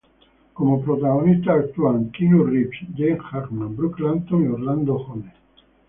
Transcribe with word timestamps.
Como 0.57 0.81
protagonistas, 0.83 1.65
actúan 1.65 2.09
Keanu 2.11 2.43
Reeves, 2.45 2.79
Gene 2.95 3.19
Hackman, 3.19 3.75
Brooke 3.75 4.01
Langton 4.01 4.43
y 4.45 4.47
Orlando 4.47 4.97
Jones. 4.97 5.31